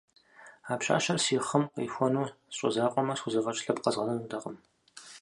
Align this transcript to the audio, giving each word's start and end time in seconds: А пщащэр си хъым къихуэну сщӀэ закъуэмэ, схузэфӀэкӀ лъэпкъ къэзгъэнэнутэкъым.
А 0.71 0.73
пщащэр 0.79 1.17
си 1.25 1.35
хъым 1.47 1.63
къихуэну 1.73 2.25
сщӀэ 2.55 2.69
закъуэмэ, 2.75 3.13
схузэфӀэкӀ 3.17 3.51
лъэпкъ 3.65 3.81
къэзгъэнэнутэкъым. 3.83 4.55